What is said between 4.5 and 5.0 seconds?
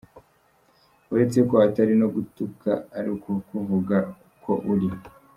uri.